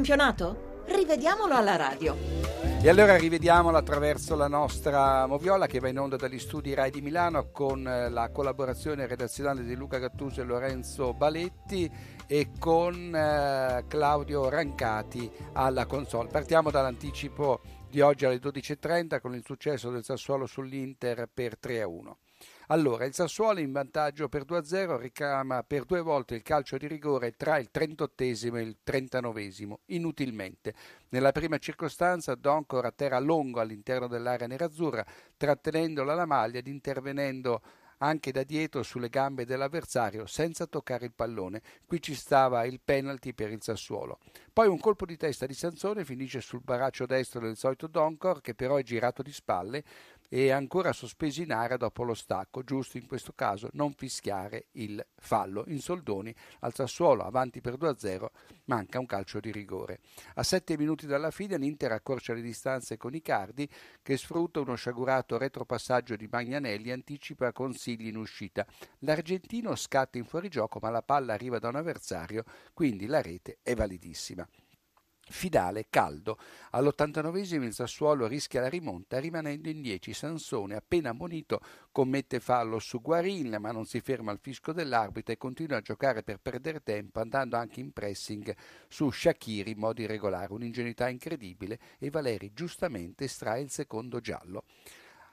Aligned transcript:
campionato? 0.00 0.84
Rivediamolo 0.86 1.54
alla 1.54 1.76
radio. 1.76 2.16
E 2.80 2.88
allora 2.88 3.18
rivediamolo 3.18 3.76
attraverso 3.76 4.34
la 4.34 4.48
nostra 4.48 5.26
moviola 5.26 5.66
che 5.66 5.78
va 5.78 5.88
in 5.88 5.98
onda 5.98 6.16
dagli 6.16 6.38
studi 6.38 6.72
RAI 6.72 6.90
di 6.90 7.02
Milano 7.02 7.50
con 7.52 7.86
eh, 7.86 8.08
la 8.08 8.30
collaborazione 8.30 9.06
redazionale 9.06 9.62
di 9.62 9.74
Luca 9.74 9.98
Gattuso 9.98 10.40
e 10.40 10.44
Lorenzo 10.44 11.12
Baletti 11.12 11.90
e 12.26 12.48
con 12.58 13.14
eh, 13.14 13.84
Claudio 13.86 14.48
Rancati 14.48 15.30
alla 15.52 15.84
console. 15.84 16.30
Partiamo 16.30 16.70
dall'anticipo 16.70 17.60
di 17.90 18.00
oggi 18.00 18.24
alle 18.24 18.36
12.30 18.36 19.20
con 19.20 19.34
il 19.34 19.42
successo 19.44 19.90
del 19.90 20.04
Sassuolo 20.04 20.46
sull'Inter 20.46 21.28
per 21.32 21.58
3-1. 21.60 22.12
Allora, 22.68 23.04
il 23.04 23.12
Sassuolo 23.12 23.58
in 23.58 23.72
vantaggio 23.72 24.28
per 24.28 24.44
2-0 24.44 24.96
ricama 24.96 25.64
per 25.64 25.84
due 25.84 26.00
volte 26.00 26.36
il 26.36 26.42
calcio 26.42 26.76
di 26.76 26.86
rigore 26.86 27.32
tra 27.32 27.58
il 27.58 27.68
38 27.72 28.22
e 28.22 28.28
il 28.28 28.76
39 28.84 29.50
inutilmente. 29.86 30.72
Nella 31.08 31.32
prima 31.32 31.58
circostanza 31.58 32.36
Doncor 32.36 32.84
a 32.84 32.92
terra 32.92 33.18
lungo 33.18 33.58
all'interno 33.58 34.06
dell'area 34.06 34.46
nerazzurra, 34.46 35.04
trattenendola 35.36 36.14
la 36.14 36.26
maglia 36.26 36.60
ed 36.60 36.68
intervenendo 36.68 37.60
anche 38.02 38.32
da 38.32 38.42
dietro 38.42 38.82
sulle 38.82 39.08
gambe 39.08 39.44
dell'avversario 39.44 40.26
senza 40.26 40.66
toccare 40.66 41.06
il 41.06 41.12
pallone. 41.12 41.62
Qui 41.86 42.00
ci 42.00 42.14
stava 42.14 42.64
il 42.64 42.80
penalty 42.82 43.32
per 43.32 43.50
il 43.50 43.62
Sassuolo. 43.62 44.18
Poi 44.52 44.68
un 44.68 44.78
colpo 44.78 45.06
di 45.06 45.16
testa 45.16 45.46
di 45.46 45.54
Sansone 45.54 46.04
finisce 46.04 46.40
sul 46.40 46.60
baraccio 46.62 47.06
destro 47.06 47.40
del 47.40 47.56
solito 47.56 47.86
Doncor 47.86 48.40
che 48.40 48.54
però 48.54 48.76
è 48.76 48.82
girato 48.82 49.22
di 49.22 49.32
spalle 49.32 49.84
e 50.32 50.50
ancora 50.50 50.92
sospeso 50.92 51.42
in 51.42 51.50
area 51.50 51.76
dopo 51.76 52.04
lo 52.04 52.14
stacco, 52.14 52.62
giusto 52.62 52.96
in 52.98 53.06
questo 53.08 53.32
caso 53.34 53.68
non 53.72 53.92
fischiare 53.94 54.66
il 54.72 55.04
fallo. 55.16 55.64
In 55.66 55.80
soldoni 55.80 56.32
al 56.60 56.72
Sassuolo 56.72 57.24
avanti 57.24 57.60
per 57.60 57.74
2-0 57.74 58.26
manca 58.66 59.00
un 59.00 59.06
calcio 59.06 59.40
di 59.40 59.50
rigore. 59.50 59.98
A 60.34 60.44
sette 60.44 60.78
minuti 60.78 61.06
dalla 61.06 61.32
fine 61.32 61.58
l'Inter 61.58 61.90
accorcia 61.90 62.32
le 62.32 62.42
distanze 62.42 62.96
con 62.96 63.12
Icardi 63.12 63.68
che 64.00 64.16
sfrutta 64.16 64.60
uno 64.60 64.76
sciagurato 64.76 65.36
retropassaggio 65.36 66.14
di 66.14 66.28
Magnanelli 66.30 66.90
e 66.90 66.92
anticipa 66.92 67.50
consigli 67.50 68.06
in 68.06 68.16
uscita. 68.16 68.64
L'argentino 69.00 69.74
scatta 69.74 70.16
in 70.16 70.24
fuorigioco 70.24 70.78
ma 70.80 70.90
la 70.90 71.02
palla 71.02 71.32
arriva 71.32 71.58
da 71.58 71.68
un 71.68 71.76
avversario, 71.76 72.44
quindi 72.72 73.06
la 73.06 73.20
rete 73.20 73.58
è 73.62 73.74
validissima. 73.74 74.46
Fidale 75.30 75.86
caldo. 75.88 76.38
All'89 76.72 77.62
il 77.62 77.72
Sassuolo 77.72 78.26
rischia 78.26 78.60
la 78.60 78.68
rimonta 78.68 79.20
rimanendo 79.20 79.68
in 79.68 79.80
10. 79.80 80.12
Sansone, 80.12 80.74
appena 80.74 81.10
ammonito, 81.10 81.60
commette 81.92 82.40
fallo 82.40 82.80
su 82.80 83.00
Guarin, 83.00 83.56
ma 83.60 83.70
non 83.70 83.86
si 83.86 84.00
ferma 84.00 84.32
al 84.32 84.40
fisco 84.40 84.72
dell'arbitro 84.72 85.32
e 85.32 85.36
continua 85.36 85.76
a 85.76 85.82
giocare 85.82 86.24
per 86.24 86.40
perdere 86.40 86.82
tempo, 86.82 87.20
andando 87.20 87.56
anche 87.56 87.78
in 87.78 87.92
pressing 87.92 88.54
su 88.88 89.08
Shakiri 89.08 89.70
in 89.70 89.78
modo 89.78 90.02
irregolare. 90.02 90.52
Un'ingenuità 90.52 91.08
incredibile 91.08 91.78
e 91.98 92.10
Valeri 92.10 92.52
giustamente 92.52 93.24
estrae 93.24 93.60
il 93.60 93.70
secondo 93.70 94.18
giallo. 94.18 94.64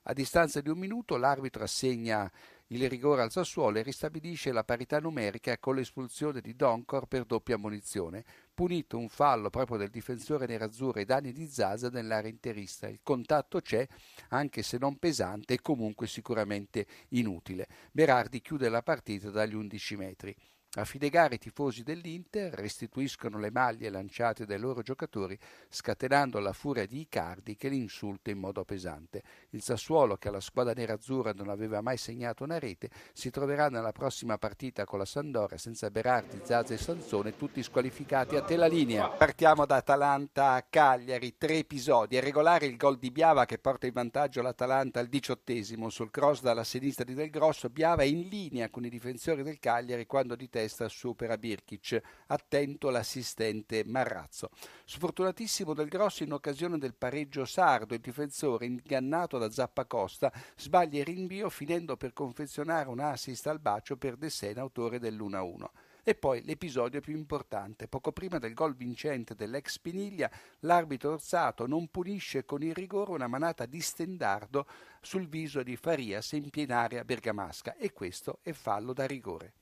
A 0.09 0.13
distanza 0.13 0.61
di 0.61 0.69
un 0.69 0.77
minuto 0.77 1.17
l'arbitro 1.17 1.63
assegna 1.63 2.31
il 2.67 2.89
rigore 2.89 3.21
al 3.21 3.31
Sassuolo 3.31 3.77
e 3.77 3.83
ristabilisce 3.83 4.51
la 4.51 4.63
parità 4.63 4.99
numerica 4.99 5.57
con 5.57 5.75
l'espulsione 5.75 6.41
di 6.41 6.55
Doncor 6.55 7.05
per 7.05 7.23
doppia 7.23 7.55
ammonizione, 7.55 8.25
punito 8.53 8.97
un 8.97 9.07
fallo 9.07 9.49
proprio 9.49 9.77
del 9.77 9.89
difensore 9.89 10.47
nerazzurro 10.47 10.99
ai 10.99 11.05
danni 11.05 11.31
di 11.31 11.47
Zaza 11.47 11.89
nell'area 11.89 12.29
interista. 12.29 12.87
Il 12.87 12.99
contatto 13.03 13.61
c'è, 13.61 13.87
anche 14.29 14.63
se 14.63 14.77
non 14.77 14.97
pesante 14.97 15.53
e 15.53 15.61
comunque 15.61 16.07
sicuramente 16.07 16.85
inutile. 17.09 17.67
Berardi 17.91 18.41
chiude 18.41 18.67
la 18.67 18.83
partita 18.83 19.29
dagli 19.29 19.55
11 19.55 19.95
metri. 19.95 20.35
A 20.75 20.85
fine 20.85 21.09
gara 21.09 21.33
i 21.33 21.39
tifosi 21.39 21.81
dell'Inter 21.81 22.53
restituiscono 22.53 23.39
le 23.39 23.49
maglie 23.49 23.89
lanciate 23.89 24.45
dai 24.45 24.59
loro 24.59 24.81
giocatori, 24.81 25.35
scatenando 25.69 26.39
la 26.39 26.53
furia 26.53 26.85
di 26.85 26.99
Icardi 26.99 27.55
che 27.55 27.69
li 27.69 27.77
insulta 27.77 28.29
in 28.29 28.37
modo 28.37 28.63
pesante. 28.63 29.23
Il 29.51 29.63
Sassuolo, 29.63 30.17
che 30.17 30.27
alla 30.27 30.41
squadra 30.41 30.73
nerazzurra 30.73 31.31
non 31.31 31.49
aveva 31.49 31.81
mai 31.81 31.97
segnato 31.97 32.43
una 32.43 32.59
rete, 32.59 32.91
si 33.13 33.31
troverà 33.31 33.69
nella 33.69 33.91
prossima 33.91 34.37
partita 34.37 34.83
con 34.83 34.99
la 34.99 35.05
Sandoria 35.05 35.57
senza 35.57 35.89
Berardi, 35.89 36.41
Zaza 36.43 36.75
e 36.75 36.77
Sansone, 36.77 37.35
tutti 37.35 37.63
squalificati 37.63 38.35
a 38.35 38.43
te 38.43 38.55
la 38.55 38.67
linea. 38.67 39.07
Partiamo 39.07 39.65
da 39.65 39.77
Atalanta 39.77 40.51
a 40.51 40.65
Cagliari, 40.69 41.37
tre 41.37 41.59
episodi. 41.59 42.17
È 42.17 42.21
regolare 42.21 42.67
il 42.67 42.77
gol 42.77 42.99
di 42.99 43.09
Biava 43.09 43.45
che 43.45 43.57
porta 43.57 43.87
in 43.87 43.93
vantaggio 43.93 44.43
l'Atalanta 44.43 44.99
al 44.99 45.07
diciottesimo 45.07 45.89
sul 45.89 46.11
cross 46.11 46.41
dalla 46.41 46.63
sinistra 46.63 47.03
di 47.03 47.15
Del 47.15 47.31
Grosso. 47.31 47.69
Biava 47.69 48.03
è 48.03 48.05
in 48.05 48.27
linea 48.27 48.69
con 48.69 48.85
i 48.85 48.89
difensori 48.89 49.41
del 49.41 49.59
Cagliari 49.59 50.05
quando 50.05 50.35
di 50.35 50.49
testa 50.57 50.89
supera 50.89 51.37
Birkic, 51.37 52.01
attento 52.25 52.89
l'assistente 52.89 53.83
Marrazzo. 53.85 54.49
Sfortunatissimo 54.85 55.75
del 55.75 55.87
Grosso 55.87 56.23
in 56.23 56.33
occasione 56.33 56.79
del 56.79 56.95
pareggio 56.95 57.45
sardo, 57.45 57.93
il 57.93 57.99
difensore 57.99 58.65
ingannato 58.65 59.37
da 59.37 59.51
Zappacosta 59.51 60.33
sbaglia 60.55 60.97
il 60.97 61.05
rinvio 61.05 61.51
finendo 61.51 61.95
per 61.95 62.11
confezionare 62.11 62.89
un 62.89 62.99
assist 62.99 63.45
al 63.45 63.59
bacio 63.59 63.97
per 63.97 64.15
De 64.15 64.31
Sena, 64.31 64.61
autore 64.61 64.97
dell'1-1. 64.97 65.65
E 66.01 66.15
poi 66.15 66.41
l'episodio 66.43 67.01
più 67.01 67.15
importante. 67.15 67.87
Poco 67.87 68.11
prima 68.11 68.39
del 68.39 68.55
gol 68.55 68.75
vincente 68.75 69.35
dell'ex 69.35 69.77
Piniglia, 69.77 70.31
l'arbitro 70.61 71.11
orsato 71.11 71.67
non 71.67 71.89
punisce 71.89 72.45
con 72.45 72.63
il 72.63 72.73
rigore 72.73 73.11
una 73.11 73.27
manata 73.27 73.67
di 73.67 73.79
stendardo 73.79 74.65
sul 75.01 75.27
viso 75.27 75.61
di 75.61 75.75
Farias 75.75 76.31
in 76.31 76.49
piena 76.49 76.79
area 76.79 77.03
bergamasca 77.03 77.75
e 77.75 77.93
questo 77.93 78.39
è 78.41 78.53
fallo 78.53 78.93
da 78.93 79.05
rigore. 79.05 79.53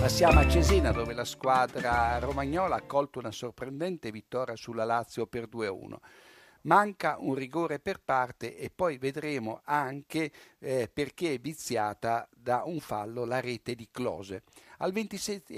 Passiamo 0.00 0.38
a 0.38 0.48
Cesena 0.48 0.92
dove 0.92 1.12
la 1.12 1.24
squadra 1.24 2.18
romagnola 2.20 2.76
ha 2.76 2.82
colto 2.82 3.18
una 3.18 3.32
sorprendente 3.32 4.12
vittoria 4.12 4.54
sulla 4.54 4.84
Lazio 4.84 5.26
per 5.26 5.48
2-1. 5.48 5.96
Manca 6.62 7.16
un 7.18 7.34
rigore 7.34 7.78
per 7.78 8.00
parte 8.00 8.56
e 8.56 8.70
poi 8.70 8.98
vedremo 8.98 9.60
anche 9.64 10.30
eh, 10.58 10.90
perché 10.92 11.34
è 11.34 11.38
viziata 11.38 12.28
da 12.30 12.62
un 12.64 12.80
fallo 12.80 13.24
la 13.24 13.40
rete 13.40 13.74
di 13.74 13.88
Close. 13.90 14.42
Al 14.80 14.92
27 14.92 15.52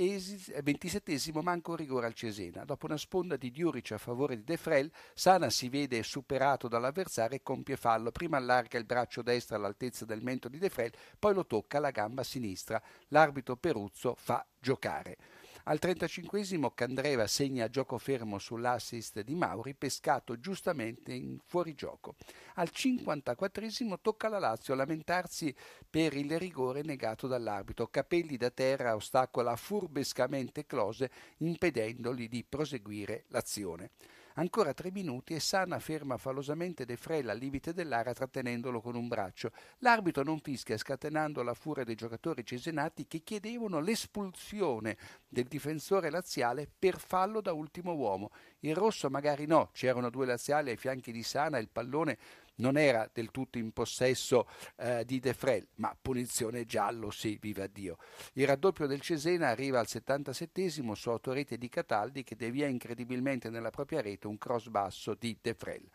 manca 1.42 1.70
un 1.70 1.76
rigore 1.76 2.06
al 2.06 2.14
Cesena. 2.14 2.64
Dopo 2.64 2.86
una 2.86 2.96
sponda 2.96 3.36
di 3.36 3.50
Diuric 3.50 3.92
a 3.92 3.98
favore 3.98 4.36
di 4.36 4.44
De 4.44 4.56
Frel, 4.56 4.90
Sana 5.12 5.50
si 5.50 5.68
vede 5.68 6.02
superato 6.02 6.68
dall'avversario 6.68 7.36
e 7.36 7.42
compie 7.42 7.76
fallo. 7.76 8.12
Prima 8.12 8.38
allarga 8.38 8.78
il 8.78 8.86
braccio 8.86 9.20
destro 9.20 9.56
all'altezza 9.56 10.06
del 10.06 10.22
mento 10.22 10.48
di 10.48 10.58
De 10.58 10.70
Frel, 10.70 10.92
poi 11.18 11.34
lo 11.34 11.44
tocca 11.44 11.76
alla 11.76 11.90
gamba 11.90 12.22
sinistra. 12.22 12.80
L'arbitro 13.08 13.56
Peruzzo 13.56 14.14
fa 14.16 14.44
giocare. 14.58 15.16
Al 15.64 15.78
35 15.78 16.72
Candreva 16.74 17.26
segna 17.26 17.68
gioco 17.68 17.98
fermo 17.98 18.38
sull'assist 18.38 19.20
di 19.20 19.34
Mauri, 19.34 19.74
pescato 19.74 20.38
giustamente 20.40 21.12
in 21.12 21.38
fuorigioco. 21.44 22.14
Al 22.54 22.70
54 22.70 23.68
tocca 24.00 24.28
alla 24.28 24.38
Lazio 24.38 24.74
lamentarsi 24.74 25.54
per 25.88 26.14
il 26.14 26.38
rigore 26.38 26.82
negato 26.82 27.26
dall'arbitro. 27.26 27.88
Capelli 27.88 28.36
da 28.36 28.50
terra 28.50 28.94
ostacola 28.94 29.54
furbescamente 29.56 30.66
Close, 30.66 31.10
impedendogli 31.38 32.28
di 32.28 32.44
proseguire 32.48 33.24
l'azione. 33.28 33.90
Ancora 34.40 34.72
tre 34.72 34.90
minuti 34.90 35.34
e 35.34 35.38
Sana 35.38 35.78
ferma 35.80 36.16
fallosamente 36.16 36.86
De 36.86 36.96
Frella 36.96 37.32
al 37.32 37.38
limite 37.38 37.74
dell'area 37.74 38.14
trattenendolo 38.14 38.80
con 38.80 38.96
un 38.96 39.06
braccio. 39.06 39.50
L'arbitro 39.80 40.22
non 40.22 40.40
fischia 40.40 40.78
scatenando 40.78 41.42
la 41.42 41.52
furia 41.52 41.84
dei 41.84 41.94
giocatori 41.94 42.42
cesenati 42.42 43.06
che 43.06 43.18
chiedevano 43.18 43.80
l'espulsione 43.80 44.96
del 45.28 45.44
difensore 45.44 46.08
laziale 46.08 46.66
per 46.66 46.98
fallo 46.98 47.42
da 47.42 47.52
ultimo 47.52 47.92
uomo. 47.92 48.30
Il 48.60 48.74
rosso 48.74 49.10
magari 49.10 49.44
no, 49.44 49.68
c'erano 49.74 50.08
due 50.08 50.24
laziali 50.24 50.70
ai 50.70 50.78
fianchi 50.78 51.12
di 51.12 51.22
Sana 51.22 51.58
e 51.58 51.60
il 51.60 51.68
pallone 51.68 52.16
non 52.60 52.76
era 52.76 53.10
del 53.12 53.30
tutto 53.30 53.58
in 53.58 53.72
possesso 53.72 54.46
eh, 54.76 55.04
di 55.04 55.18
De 55.18 55.34
Frel, 55.34 55.66
ma 55.76 55.96
punizione 56.00 56.64
giallo, 56.64 57.10
sì, 57.10 57.38
viva 57.40 57.66
Dio. 57.66 57.96
Il 58.34 58.46
raddoppio 58.46 58.86
del 58.86 59.00
Cesena 59.00 59.48
arriva 59.48 59.80
al 59.80 59.88
77 59.88 60.68
su 60.70 61.10
autorete 61.10 61.56
di 61.58 61.68
Cataldi 61.68 62.22
che 62.22 62.36
devia 62.36 62.66
incredibilmente 62.66 63.50
nella 63.50 63.70
propria 63.70 64.00
rete 64.00 64.26
un 64.26 64.38
cross 64.38 64.68
basso 64.68 65.14
di 65.14 65.36
De 65.40 65.54
Frel. 65.54 65.88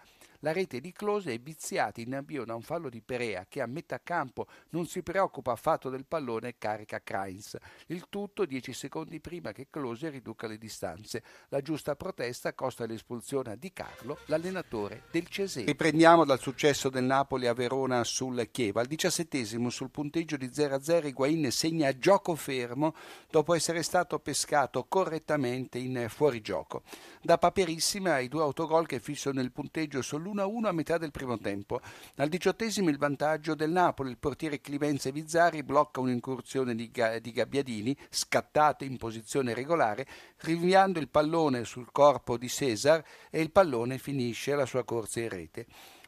La 0.46 0.54
rete 0.54 0.80
di 0.80 0.92
Close 0.92 1.34
è 1.34 1.40
viziata 1.40 2.02
in 2.02 2.14
avvio 2.14 2.46
da 2.46 2.54
un 2.54 2.62
fallo 2.62 2.88
di 2.88 3.02
Perea 3.02 3.48
che 3.50 3.62
a 3.62 3.66
metà 3.66 4.00
campo 4.04 4.46
non 4.70 4.86
si 4.86 5.02
preoccupa 5.02 5.54
affatto 5.54 5.90
del 5.90 6.06
pallone 6.06 6.50
e 6.50 6.56
carica 6.60 7.02
Kreins. 7.02 7.58
Il 7.88 8.06
tutto 8.10 8.46
dieci 8.46 8.72
secondi 8.72 9.20
prima 9.20 9.54
che 9.54 9.66
Close 9.72 10.08
riduca 10.10 10.46
le 10.46 10.60
distanze. 10.60 11.24
La 11.48 11.62
giusta 11.62 11.96
protesta 11.96 12.54
costa 12.54 12.86
l'espulsione 12.86 13.54
a 13.54 13.56
Di 13.56 13.74
Carlo, 13.74 14.20
l'allenatore 14.26 15.06
del 15.10 15.28
Cesena. 15.28 15.66
Riprendiamo 15.66 16.26
dal 16.26 16.40
successo 16.40 16.90
del 16.90 17.06
Napoli 17.06 17.48
a 17.48 17.54
Verona 17.54 18.04
sul 18.04 18.48
Chieva. 18.52 18.82
Al 18.82 18.86
diciassettesimo 18.86 19.72
sul 19.72 19.90
punteggio 19.90 20.38
di 20.38 20.50
0-0 20.50 21.08
Higuain 21.08 21.50
segna 21.50 21.98
gioco 21.98 22.36
fermo 22.36 22.94
dopo 23.32 23.56
essere 23.56 23.82
stato 23.82 24.20
pescato 24.20 24.86
correttamente 24.88 25.80
in 25.80 26.06
fuorigioco. 26.08 26.84
Da 27.20 27.40
Paperissima 27.40 28.20
i 28.20 28.28
due 28.28 28.44
autogol 28.44 28.86
che 28.86 29.00
fissano 29.00 29.42
il 29.42 29.52
punteggio 29.52 30.02
sull'1 30.02 30.34
1-1 30.36 30.66
a 30.66 30.72
metà 30.72 30.98
del 30.98 31.12
primo 31.12 31.38
tempo. 31.38 31.80
Al 32.18 32.30
diciottesimo 32.30 32.90
il 32.90 32.98
vantaggio 32.98 33.56
del 33.56 33.72
Napoli, 33.72 34.10
il 34.10 34.18
portiere 34.18 34.62
Clivenze 34.62 35.12
Vizzari 35.12 35.64
blocca 35.64 36.02
un'incursione 36.02 36.76
di, 36.76 36.92
di 37.22 37.32
Gabbiadini, 37.32 37.96
scattato 38.10 38.84
in 38.84 38.98
posizione 38.98 39.54
regolare, 39.54 40.06
rinviando 40.42 41.00
il 41.00 41.10
pallone 41.10 41.64
sul 41.64 41.92
corpo 41.92 42.38
di 42.38 42.50
Cesar 42.50 43.04
e 43.30 43.42
il 43.42 43.52
pallone 43.52 43.98
finisce 43.98 44.56
la 44.56 44.66
sua 44.66 44.84
corsa 44.84 45.22
in 45.22 45.30
rete. 45.30 45.66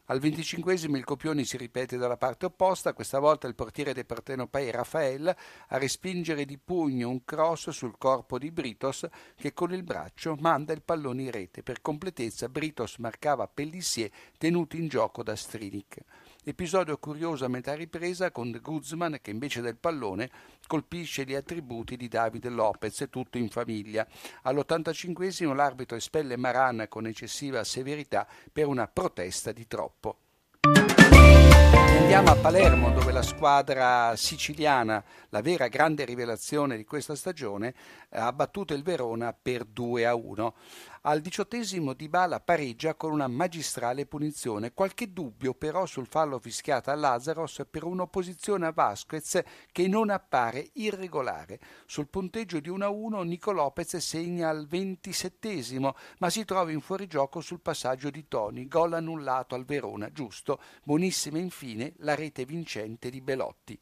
Al 0.10 0.20
venticinquesimo 0.20 0.96
il 0.96 1.04
copione 1.04 1.44
si 1.44 1.58
ripete 1.58 1.98
dalla 1.98 2.16
parte 2.16 2.46
opposta, 2.46 2.94
questa 2.94 3.20
volta 3.20 3.46
il 3.46 3.56
portiere 3.56 3.94
del 3.94 4.06
Partenopei 4.06 4.72
Raffael 4.72 5.28
a 5.68 5.78
respingere 5.78 6.46
di 6.46 6.58
pugno 6.58 7.10
un 7.10 7.26
cross 7.26 7.72
sul 7.72 7.98
corpo 7.98 8.40
di 8.40 8.50
Britos 8.50 9.06
che 9.36 9.52
con 9.52 9.74
il 9.74 9.84
braccio 9.84 10.38
manda 10.40 10.72
il 10.72 10.82
pallone 10.82 11.24
in 11.24 11.32
rete. 11.32 11.62
Per 11.62 11.82
completezza 11.82 12.48
Britos 12.48 13.00
marcava 13.00 13.50
Pellissier 13.50 14.10
tenuto 14.38 14.78
in 14.78 14.88
gioco 14.88 15.24
da 15.24 15.36
Strinic. 15.36 15.98
Episodio 16.50 16.98
curioso 16.98 17.44
a 17.44 17.50
metà 17.50 17.74
ripresa 17.74 18.32
con 18.32 18.58
Guzman 18.64 19.18
che 19.22 19.32
invece 19.32 19.60
del 19.60 19.76
pallone 19.76 20.30
colpisce 20.66 21.26
gli 21.26 21.34
attributi 21.34 21.98
di 21.98 22.08
Davide 22.08 22.48
Lopez, 22.48 23.06
tutto 23.10 23.38
in 23.38 23.50
famiglia. 23.50 24.08
All'85 24.44 25.54
l'arbitro 25.54 25.98
espelle 25.98 26.38
Maran 26.38 26.86
con 26.88 27.06
eccessiva 27.06 27.66
severità 27.66 28.26
per 28.50 28.68
una 28.68 28.88
protesta 28.88 29.52
di 29.52 29.68
troppo. 29.68 30.20
Andiamo 32.08 32.32
a 32.32 32.42
Palermo 32.42 32.92
dove 32.92 33.12
la 33.12 33.22
squadra 33.22 34.16
siciliana, 34.16 35.04
la 35.28 35.42
vera 35.42 35.68
grande 35.68 36.06
rivelazione 36.06 36.78
di 36.78 36.86
questa 36.86 37.18
stagione, 37.18 37.76
ha 38.12 38.32
battuto 38.32 38.74
il 38.74 38.82
Verona 38.82 39.34
per 39.34 39.66
2 39.66 40.06
a 40.06 40.16
1. 40.16 40.56
Al 41.02 41.22
diciottesimo 41.22 41.94
Dybala 41.94 42.40
pareggia 42.40 42.96
con 42.96 43.12
una 43.12 43.28
magistrale 43.28 44.06
punizione. 44.06 44.74
Qualche 44.74 45.12
dubbio 45.12 45.54
però 45.54 45.86
sul 45.86 46.08
fallo 46.08 46.40
fischiato 46.40 46.92
a 46.92 46.96
Lazaros 46.96 47.66
per 47.70 47.84
un'opposizione 47.84 48.68
a 48.68 48.72
Vasquez 48.72 49.42
che 49.72 49.88
non 49.88 50.10
appare 50.10 50.70
irregolare. 50.74 51.60
Sul 51.86 52.08
punteggio 52.08 52.60
di 52.60 52.70
1-1 52.70 53.24
Nico 53.26 53.52
Lopez 53.52 53.98
segna 53.98 54.50
al 54.50 54.68
ventisettesimo 54.68 55.96
ma 56.20 56.30
si 56.30 56.44
trova 56.44 56.72
in 56.72 56.82
fuorigioco 56.82 57.40
sul 57.40 57.62
passaggio 57.62 58.10
di 58.10 58.28
Toni, 58.28 58.68
gol 58.68 58.94
annullato 58.94 59.56
al 59.56 59.64
Verona, 59.66 60.12
giusto. 60.12 60.60
Buonissima 60.84 61.38
infine 61.38 61.94
la 61.98 62.16
rete 62.16 62.46
vincente 62.46 63.10
di 63.10 63.22
Belotti. 63.22 63.80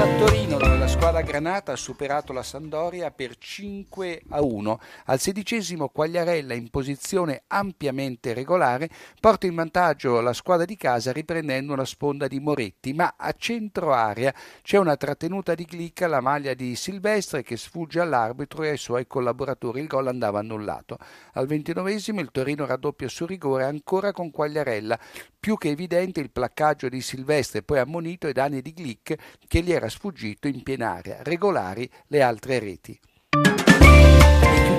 A 0.00 0.16
Torino 0.16 0.56
dove 0.56 0.78
la 0.78 0.86
squadra 0.86 1.20
granata 1.20 1.72
ha 1.72 1.76
superato 1.76 2.32
la 2.32 2.42
Sandoria 2.42 3.10
per 3.10 3.36
5 3.36 4.22
a 4.30 4.40
1. 4.40 4.80
Al 5.04 5.20
sedicesimo 5.20 5.90
Quagliarella 5.90 6.54
in 6.54 6.70
posizione 6.70 7.42
ampiamente 7.48 8.32
regolare 8.32 8.88
porta 9.20 9.46
in 9.46 9.54
vantaggio 9.54 10.22
la 10.22 10.32
squadra 10.32 10.64
di 10.64 10.78
casa 10.78 11.12
riprendendo 11.12 11.74
una 11.74 11.84
sponda 11.84 12.28
di 12.28 12.40
Moretti, 12.40 12.94
ma 12.94 13.12
a 13.14 13.34
centro 13.36 13.92
area 13.92 14.32
c'è 14.62 14.78
una 14.78 14.96
trattenuta 14.96 15.54
di 15.54 15.66
Glicca, 15.66 16.06
la 16.06 16.22
maglia 16.22 16.54
di 16.54 16.76
Silvestre 16.76 17.42
che 17.42 17.58
sfugge 17.58 18.00
all'arbitro 18.00 18.62
e 18.62 18.70
ai 18.70 18.78
suoi 18.78 19.06
collaboratori. 19.06 19.82
Il 19.82 19.86
gol 19.86 20.06
andava 20.06 20.38
annullato. 20.38 20.96
Al 21.34 21.46
ventinovesimo 21.46 22.20
il 22.20 22.30
Torino 22.30 22.64
raddoppia 22.64 23.08
su 23.08 23.26
rigore 23.26 23.64
ancora 23.64 24.12
con 24.12 24.30
Quagliarella. 24.30 24.98
Più 25.38 25.56
che 25.58 25.68
evidente 25.68 26.20
il 26.20 26.30
placcaggio 26.30 26.88
di 26.88 27.02
Silvestre 27.02 27.62
poi 27.62 27.78
ammonito 27.78 28.26
ai 28.26 28.32
danni 28.32 28.62
di 28.62 28.72
Glick 28.74 29.16
che 29.46 29.60
gli 29.62 29.72
era 29.72 29.88
sfuggito 29.90 30.48
in 30.48 30.62
piena 30.62 30.94
area, 30.94 31.22
regolari 31.22 31.90
le 32.06 32.22
altre 32.22 32.58
reti. 32.58 32.98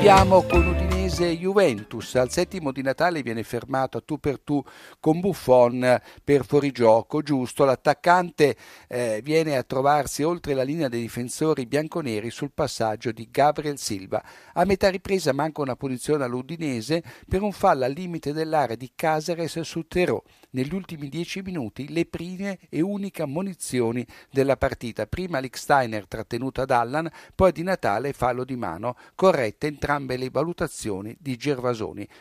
Chiudiamo 0.02 0.42
con 0.48 0.66
Udinese 0.66 1.38
Juventus. 1.38 2.16
Al 2.16 2.32
settimo 2.32 2.72
di 2.72 2.82
Natale 2.82 3.22
viene 3.22 3.44
fermato 3.44 4.00
a 4.00 4.02
tu 4.04 4.18
per 4.18 4.40
tu 4.40 4.60
con 5.00 5.20
Buffon 5.20 6.02
per 6.24 6.44
fuorigioco, 6.44 7.22
giusto. 7.22 7.66
L'attaccante 7.66 8.56
eh, 8.88 9.22
viene 9.24 9.58
a 9.58 9.62
trovarsi 9.62 10.24
oltre 10.24 10.56
la 10.56 10.64
linea 10.64 10.90
dei 10.90 11.02
difensori 11.02 11.68
bianconeri 11.68 12.32
sul 12.32 12.52
passaggio 12.52 13.12
di 13.12 13.28
Gabriel 13.30 13.78
Silva. 13.78 14.24
A 14.54 14.66
metà 14.66 14.90
ripresa 14.90 15.34
manca 15.34 15.62
una 15.62 15.76
punizione 15.76 16.24
all'Udinese 16.24 17.04
per 17.30 17.44
un 17.44 17.52
fallo 17.52 17.86
al 17.86 17.92
limite 17.92 18.34
dell'area 18.34 18.76
di 18.76 18.94
Casares 18.96 19.60
su 19.60 19.86
Terò 19.86 20.20
negli 20.52 20.74
ultimi 20.74 21.10
dieci 21.10 21.42
minuti 21.42 21.94
le 21.94 22.06
prime 22.06 22.58
e 22.70 22.82
uniche 22.82 23.22
ammonizioni 23.22 24.06
della 24.32 24.58
partita. 24.58 25.06
Prima 25.06 25.40
Licksteiner 25.40 26.08
trattenuto 26.08 26.62
ad 26.62 26.72
Allan, 26.72 27.10
poi 27.36 27.52
di 27.52 27.64
Natale 27.64 28.14
fallo 28.14 28.44
di 28.44 28.56
mano, 28.56 28.96
corrette 29.16 29.68
entrambe 29.92 30.16
le 30.16 30.30
valutazioni 30.30 31.16
di 31.20 31.36
Gervasoni. 31.36 32.08